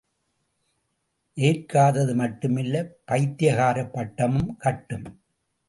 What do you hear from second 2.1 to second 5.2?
மட்டுமல்ல, பைத்தியக்காரப் பட்டமும் கட்டும்.